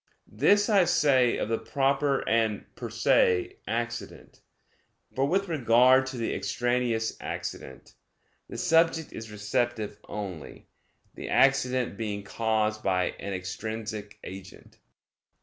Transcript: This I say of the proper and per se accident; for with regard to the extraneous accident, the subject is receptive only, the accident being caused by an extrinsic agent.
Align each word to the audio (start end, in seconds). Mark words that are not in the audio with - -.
This 0.33 0.67
I 0.67 0.85
say 0.85 1.37
of 1.37 1.47
the 1.47 1.59
proper 1.59 2.27
and 2.27 2.65
per 2.73 2.89
se 2.89 3.57
accident; 3.67 4.41
for 5.15 5.27
with 5.27 5.47
regard 5.47 6.07
to 6.07 6.17
the 6.17 6.33
extraneous 6.33 7.15
accident, 7.21 7.93
the 8.49 8.57
subject 8.57 9.13
is 9.13 9.29
receptive 9.29 9.99
only, 10.09 10.65
the 11.13 11.29
accident 11.29 11.97
being 11.97 12.23
caused 12.23 12.81
by 12.81 13.11
an 13.19 13.33
extrinsic 13.33 14.17
agent. 14.23 14.79